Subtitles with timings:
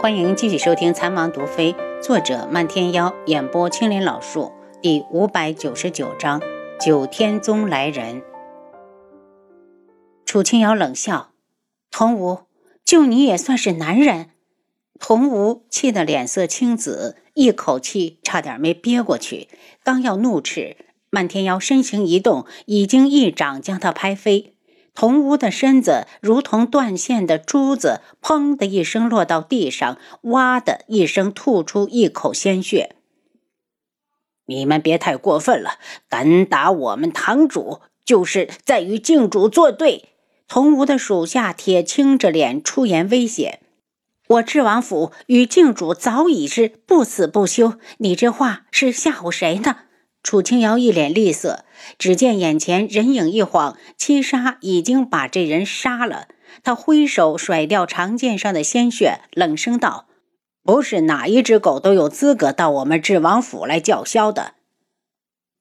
[0.00, 6.40] 欢迎继续收听《残王毒妃》，作者漫天妖，演播青林老树，第五百九十九章：
[6.80, 8.22] 九天宗来人。
[10.24, 11.32] 楚清瑶冷笑
[11.92, 12.44] ：“童武，
[12.82, 14.30] 就你也算是男人？”
[14.98, 19.48] 童武气得脸色青紫，一口气差点没憋过去，
[19.84, 20.78] 刚要怒斥，
[21.10, 24.54] 漫天妖身形一动，已经一掌将他拍飞。
[24.94, 32.96] 童屋的身子如同断线的珠子，砰的一声落到地上，哇的一声吐出一口鲜血。
[34.46, 40.06] 你们别太过分了，敢打我们堂主，就是在与靖主作对。
[40.48, 43.60] 童屋的属下铁青着脸出言威胁
[44.26, 49.76] ：“我智王府与靖主早已是不死不休，你这话是吓唬谁呢？”
[50.22, 51.64] 楚清瑶一脸厉色，
[51.98, 56.28] 只见眼前人影一晃，七杀已经把这人杀了。
[56.62, 60.06] 他挥手甩掉长剑上的鲜血，冷声道
[60.62, 64.54] ：“不是哪一只狗都有资格到我们智王府来叫嚣的。”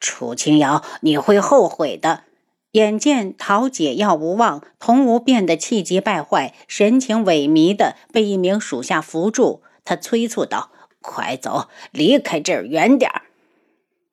[0.02, 2.24] 楚清瑶，你会后悔的。
[2.74, 9.64] 眼见讨解药无望，童无变得气急败坏，神情萎靡的被一名属下扶住。
[9.84, 13.24] 他催促道：“快走，离开这儿远点儿。”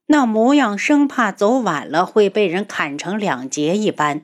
[0.07, 4.23] 那模样，生怕走晚了会被人砍成两截一般。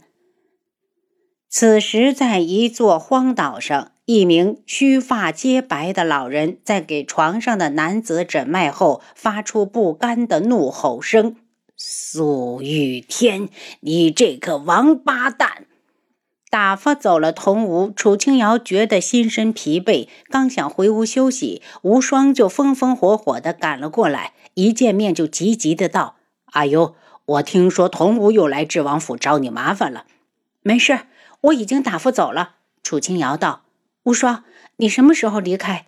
[1.48, 11.36] 此时，在一座荒岛上，一名须发皆白的老人在给床上的男子诊脉后，发出不甘的怒吼声
[11.77, 13.48] ：“苏玉天，
[13.80, 15.67] 你这个王八蛋！”
[16.48, 24.33] 打发走了童无，楚清瑶觉得心身疲惫，刚想回屋休息，无双就风风火火地赶了过来。
[24.55, 26.17] 一见面就急急的道
[26.53, 30.06] ：“阿尤，我听说童武又来智王府找你麻烦了。
[30.62, 31.00] 没事，
[31.42, 33.64] 我已经打发走了。”楚清瑶道
[34.05, 34.45] ：“无双，
[34.77, 35.86] 你什么时候离开？”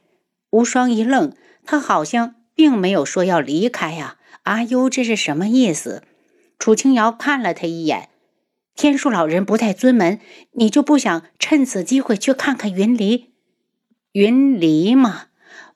[0.50, 1.34] 无双一愣，
[1.66, 4.18] 他好像并没有说要离开呀。
[4.44, 6.02] 阿尤这是什么意思？
[6.58, 8.08] 楚清瑶看了他一眼
[8.76, 10.20] ：“天树老人不太尊门，
[10.52, 13.32] 你就不想趁此机会去看看云离？
[14.12, 15.26] 云离吗？”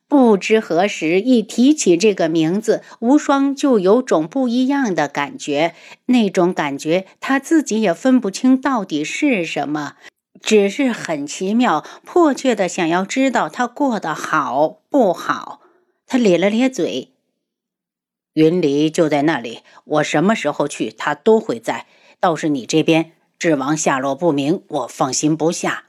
[0.08, 5.74] 不知何时，一提起这个名字，无双就有种不一样的感觉。
[6.06, 9.96] 那种感觉，他自己也分不清到底是什么，
[10.40, 15.60] 只是很奇妙，迫切的想要知道他过得好不好。
[16.06, 17.12] 他咧了咧嘴
[18.32, 21.84] ：“云离就在那里，我什么时候去，他都会在。
[22.18, 25.84] 倒是你这边，智王下落不明，我放心不下。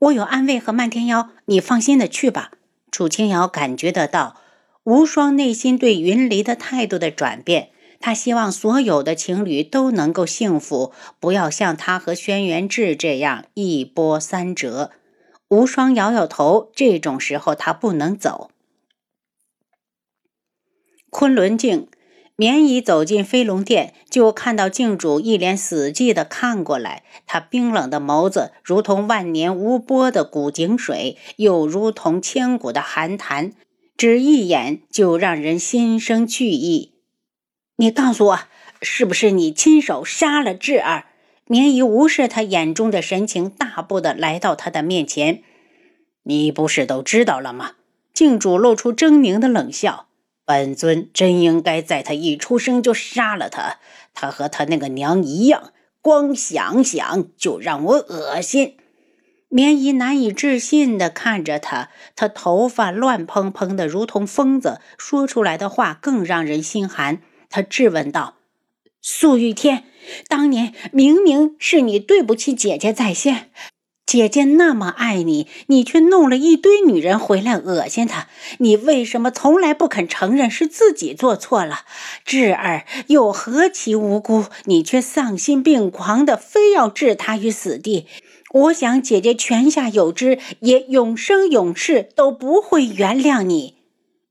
[0.00, 2.50] 我有安慰和漫天妖，你放心的去吧。”
[2.96, 4.40] 楚清瑶感觉得到
[4.82, 7.68] 无双内心对云离的态度的转变，
[8.00, 14.92] 他希望所有的情侣都能够幸福，不要像他和轩辕志这样一波三折。
[15.48, 18.50] 无双摇摇头，这种时候他不能走。
[21.10, 21.88] 昆仑镜，
[22.38, 27.02] 绵姨走进飞龙殿，就看到镜主一脸死寂的看过来。
[27.26, 33.52] 他冰冷的眸子，如同万年无波的古井水，又如同千古的寒潭，
[33.96, 36.92] 只一眼就让人心生惧意。
[37.76, 38.40] 你告诉我，
[38.82, 41.06] 是不是你亲手杀了智儿？
[41.46, 45.42] 绵姨无视他眼中的神情，大步的来到他的面前。
[46.24, 47.72] 你不是都知道了吗？
[48.12, 50.08] 镜主露出狰狞的冷笑。
[50.46, 53.78] 本尊真应该在他一出生就杀了他，
[54.14, 58.76] 他和他那个娘一样，光想想就让我恶心。
[59.48, 67.22] 棉姨难以置信地看着他，他头发乱蓬蓬的，如同疯子，说出来的话更让人心寒。
[67.50, 68.36] 他质问道
[69.02, 69.84] ：“素玉天，
[70.28, 73.50] 当年明明是你对不起姐姐在先。”
[74.06, 78.28] 姐姐那么爱你，你却弄了一堆女人回来恶心她。
[78.58, 81.80] 你为什么从来不肯承认是自己做错了？
[82.24, 88.06] 智儿又何其无辜，你却丧心病狂的非要置她于死地。
[88.52, 93.74] 我想姐姐泉下有知，也永生永世都不会原谅你。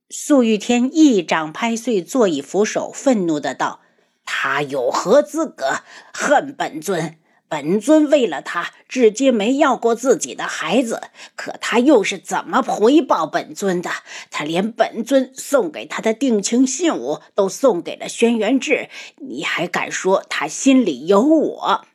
[0.10, 3.81] 素玉天一掌拍碎座椅扶手，愤怒的道
[4.24, 5.81] ：“他有何资格
[6.13, 11.01] 恨本尊？”本尊为了他，至今没要过自己的孩子。
[11.36, 13.92] 可他又是怎么回报本尊的？
[14.31, 21.86] 他连本尊送给他的定情信物都送给了轩辕志，你还敢说他心里有我？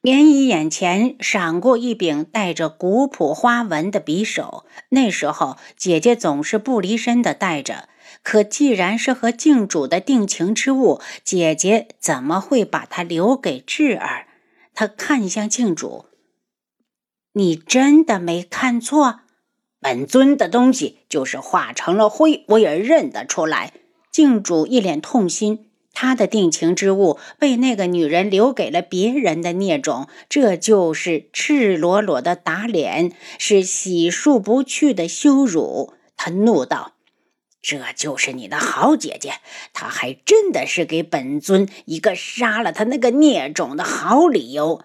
[0.00, 7.88] 绵姨眼前闪过一柄带着古朴花纹的匕首，那时候姐姐总是不离身的带着。
[8.22, 14.27] 可既然是和镜主的定情之物，姐姐怎么会把它留给智儿？
[14.80, 16.04] 他看向镜主
[17.34, 19.22] ：“你真的没看错？”
[19.82, 23.72] 本尊的东西就是化成了灰，我也认得出来。
[24.12, 25.68] 镜主一脸痛心。
[25.92, 35.94] 他的定情之物被那个女人留给了别人的孽种，这就是赤裸裸的打脸，是洗漱不去的羞辱。
[36.16, 36.92] 他怒道
[37.60, 39.34] ：“这就是你的好姐姐，
[39.72, 44.82] 她还真的是给本尊一个杀了他那个孽种的好理由。”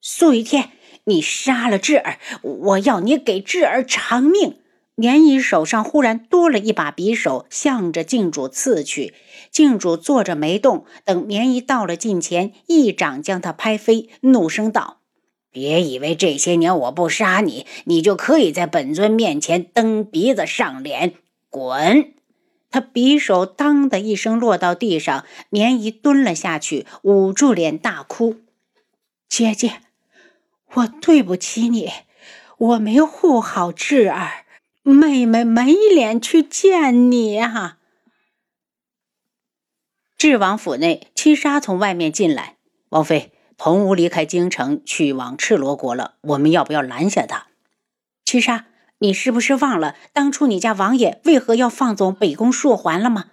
[0.00, 0.70] 苏雨天，
[1.04, 4.60] 你杀了智儿，我要你给智儿偿命。
[4.94, 9.14] 棉衣手上忽然多了一把匕首，向着镜主刺去。
[9.50, 15.02] 镜主坐着没动，等棉衣到了近前，一掌将他拍飞，怒声道
[15.52, 21.14] ：“别以为这些年我不杀你，你就可以在本尊面前蹬鼻子上脸。
[21.48, 22.14] 滚！”
[22.70, 28.36] 他匕首当的一声落到地上，棉衣蹲了下去，捂住脸大哭
[29.28, 29.80] ：“姐姐，
[30.74, 31.90] 我对不起你，
[32.58, 34.44] 我没护好智儿。”
[34.84, 37.76] 妹妹没脸去见你啊！
[40.16, 42.56] 智王府内，七杀从外面进来。
[42.88, 46.14] 王妃，童无离开京城，去往赤罗国了。
[46.22, 47.48] 我们要不要拦下他？
[48.24, 48.64] 七杀，
[49.00, 53.26] 你是不是忘了当初你家王爷为何要放走北宫树环了吗？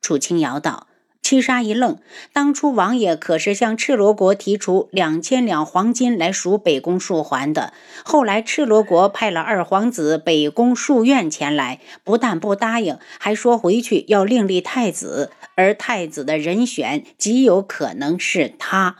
[0.00, 0.86] 楚清瑶道。
[1.20, 1.98] 七杀一愣，
[2.32, 7.74] 当初王爷可是向赤罗国提出两千两黄金来赎北宫树环的。
[8.02, 18.96] 后来赤罗国派了二皇子北宫树院前来，不但不答应，还说回去要另立太子，而太子的人选极有可能是他。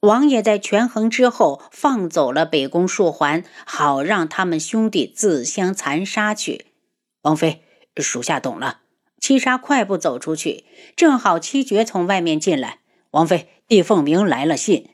[0.00, 6.66] 王爷在权衡之后，放走了北宫树环，好让他们兄弟自相残杀去。
[7.22, 7.62] 王妃，
[7.98, 8.80] 属下懂了。
[9.20, 10.64] 七杀快步走出去，
[10.96, 12.78] 正好七绝从外面进来。
[13.10, 14.88] 王妃，帝凤鸣来了信，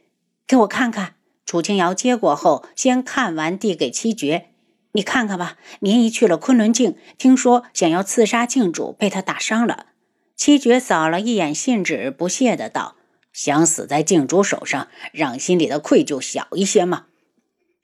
[0.44, 1.14] 给我看看。
[1.44, 4.48] 楚清瑶接过后，先看完，递给七绝
[4.90, 5.56] ：“你看看吧。
[5.78, 9.86] 您一去了昆仑镜，听说想要刺杀镜主，被他打伤了。”
[10.34, 12.95] 七绝扫了一眼信纸，不屑的道
[13.36, 17.08] ：“想死在静主手上，让心里的愧疚小一些吗？”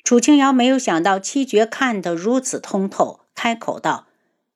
[0.02, 4.06] 楚清瑶没有想到七绝看得如此通透，开口道。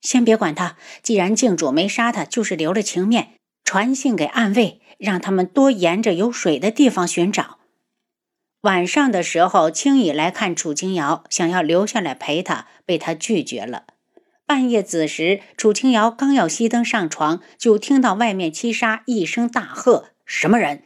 [0.00, 7.58] 先别管他，既然静主没杀他，就是留了情面，传信给暗卫，让他们多沿着有水的地方寻找。
[8.62, 13.84] 晚上的时候，青羽来看楚清瑶，想要留下来陪他，被他拒绝了。
[14.46, 20.84] 半夜子时，楚清瑶刚要熄灯上床，就听到外面七杀一声大喝：“什么人？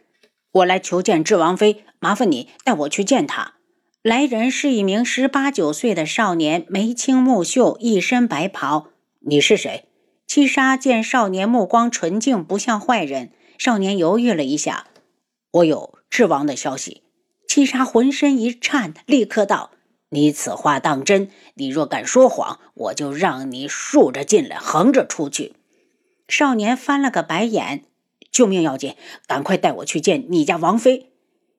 [0.53, 3.55] 我来求见智王妃，麻烦你带我去见他。”
[4.03, 8.89] 来人是一名十八九岁的少年，眉清目秀，一身白袍。
[9.21, 9.85] 你是谁？
[10.27, 13.33] 七杀见少年目光纯净，不像坏人。
[13.59, 14.87] 少年犹豫了一下，
[15.51, 17.03] 我有智王的消息。
[17.47, 19.73] 七杀浑身一颤，立刻道
[20.09, 21.29] ：“你此话当真？
[21.57, 25.53] 你若敢说谎，我就让你竖着进来，横着出去。”
[26.27, 27.83] 少年翻了个白眼
[28.31, 28.95] ：“救命要紧，
[29.27, 31.07] 赶快带我去见你家王妃。”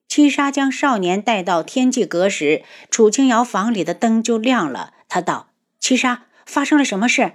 [0.08, 4.92] 七杀将少年带到天际阁时，楚清瑶房里的灯就亮了。
[5.08, 5.48] 他道
[5.80, 7.32] ：“七杀，发生了什么事？”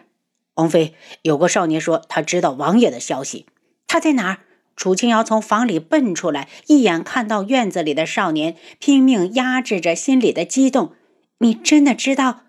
[0.55, 0.93] 王妃，
[1.23, 3.47] 有个少年说他知道王爷的消息，
[3.87, 4.39] 他在哪儿？
[4.75, 10.93] 楚清瑶从房里奔出来，一眼看到院子里的少年，拼命压制着心里的激动。
[11.39, 12.41] 你真的知道？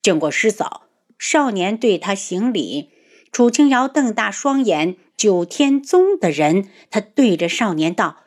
[0.00, 0.84] 见过师嫂。
[1.18, 2.90] 少年对他行礼。
[3.32, 6.70] 楚清瑶瞪大双眼，九天宗的人。
[6.88, 8.24] 他对着少年道：“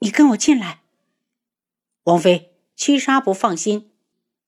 [0.00, 0.80] 你跟我进来。”
[2.02, 3.92] 王妃，七杀不放心，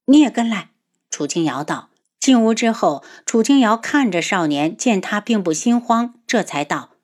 [0.07, 0.71] 你也跟来。
[1.09, 1.91] 楚清瑶道。
[2.19, 6.97] 进屋之后，楚清瑶看着少年，见他并不心慌，这才道：“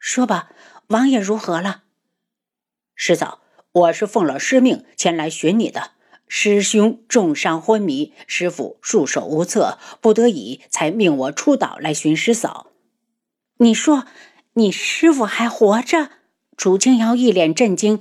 [0.00, 0.48] 说吧，
[0.86, 1.82] 王爷如何了？”
[2.96, 5.90] 师嫂，我是奉了师命前来寻你的。
[6.26, 12.68] 师兄重伤昏迷，师傅束手无策，不得已才命我出岛来寻师嫂。
[13.60, 14.06] 你说，
[14.58, 16.10] 你师傅还活着？
[16.56, 18.00] 楚清瑶一脸震惊。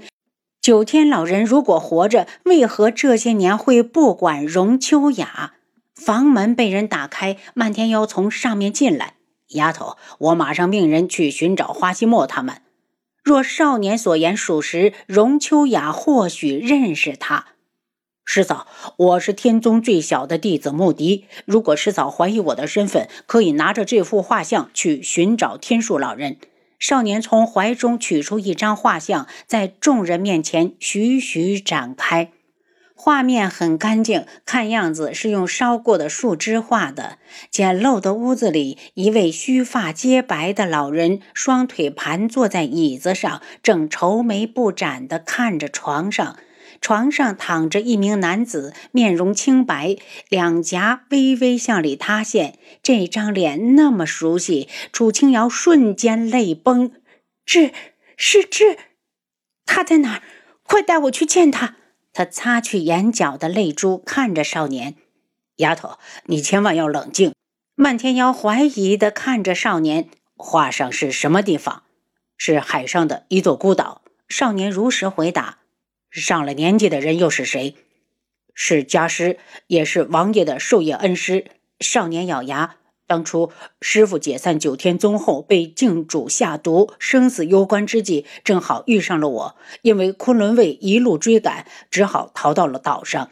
[0.60, 5.54] 九天老人如果活着，为何这些年会不管荣秋雅？
[5.94, 9.14] 房门被人打开，漫天妖从上面进来。
[9.50, 12.64] 丫头，我马上命人去寻找花希墨他们。
[13.24, 17.46] 若少年所言属实，荣秋雅或许认识他。
[18.30, 18.68] 师嫂，
[18.98, 21.24] 我是天宗最小的弟子穆迪。
[21.46, 26.36] 如果师嫂怀疑我的身份，可以拿着这幅画像去寻找天树老人。
[26.78, 32.30] 少年从怀中取出一张画像，在众人面前徐徐展开。
[32.94, 37.20] 画面很干净，看样子是用烧过的树枝画的。
[37.50, 46.36] 简陋的屋子里，一位须发皆白的老人，双腿盘坐在椅子上，正愁眉不展地看着床上。
[46.82, 49.98] 床上躺着一名男子，面容清白，
[50.30, 52.58] 两颊微微向里塌陷。
[52.82, 56.92] 这张脸那么熟悉，楚清瑶瞬间泪崩。
[57.46, 57.72] 志，
[58.16, 58.78] 是志，
[59.66, 60.22] 他在哪儿？
[60.64, 61.78] 快带我去见他！
[62.14, 64.96] 他擦去眼角的泪珠，看着少年
[65.58, 67.34] ：“丫头，你千万要冷静。”
[67.76, 71.84] 漫天妖怀疑的看着少年：“画上是什么地方？
[72.38, 75.60] 是海上的一座孤岛。”少年如实回答。
[76.10, 77.76] 上了年纪的人又是谁？
[78.54, 79.38] 是家师，
[79.68, 81.46] 也是王爷的授业恩师。
[81.80, 89.56] 少年咬牙，当初师傅解散九天宗后，被镜主下毒，生死攸关之际，正好遇上了我。
[89.84, 93.30] 因为昆仑卫一路追赶，只好逃到了岛上。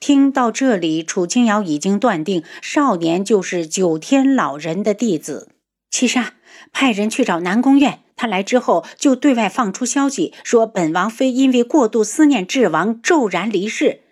[0.00, 5.50] 听到这里，楚清瑶已经断定少年就是九天老人的弟子。
[5.90, 6.34] 七杀，
[6.72, 8.00] 派人去找南宫院。
[8.20, 14.02] 他来之后，就对外放出消息，说本王妃因为过度思念智王，骤然离世。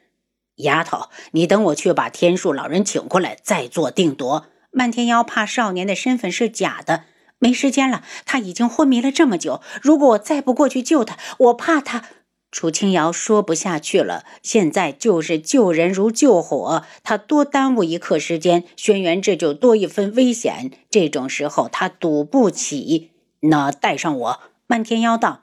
[0.57, 4.47] 丫头，你等我去把天树老人请过来，再做定夺。
[4.71, 7.05] 漫天妖怕少年的身份是假的，
[7.39, 8.03] 没时间了。
[8.25, 12.05] 他已经昏迷了这么久，如果我再不过去救他，我怕他。
[12.51, 20.71] 楚清瑶说不下去了，现在就是救人如救火，他多耽误一刻时间，轩辕志就多一分危险。
[20.89, 23.11] 这种时候，他赌不起。
[23.41, 25.43] 那带上我，漫天妖道。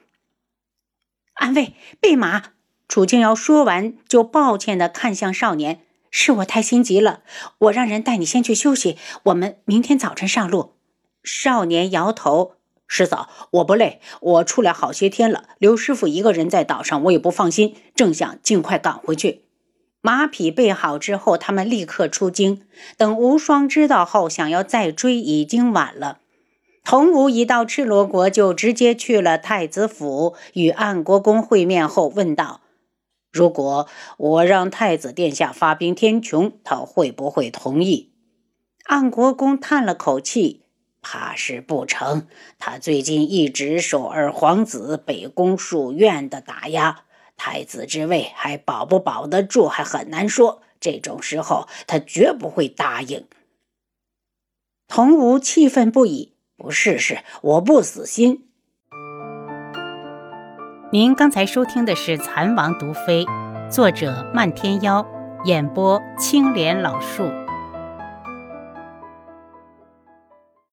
[1.34, 2.44] 安慰，备马。
[2.88, 7.22] 楚清瑶说完，就抱歉的看向少年：“是我太心急了，
[7.58, 10.74] 我让人带你先去休息，我们明天早晨上路。”
[11.24, 19.46] 少年摇头：“师嫂，我不累，我出来好些天了，刘师傅一个人在岛上，我也不放心，正想尽快赶回去。”
[20.02, 22.62] 马匹备好之后，他们立刻出京。
[22.96, 26.20] 等无双知道后，想要再追，已经晚了。
[26.86, 32.62] 童武一到赤罗国，就直接去了太子府，与安国公会面后问道
[33.34, 33.88] ：“如果
[34.18, 38.12] 我让太子殿下发兵天穹，他会不会同意？”
[38.86, 40.62] 安国公叹了口气
[41.02, 42.28] ：“怕是不成。
[42.60, 50.62] 他最近一直受二皇子北宫书院的打压，太子之位还保不保得住，还很难说。
[50.80, 53.26] 这种时候，他绝不会答应。”
[54.88, 56.35] 童武气愤不已。
[56.58, 58.46] 不试试，我不死心。
[60.92, 63.26] 您刚才收听的是《蚕王毒妃》，
[63.70, 65.06] 作者漫天妖，
[65.44, 67.30] 演播青莲老树。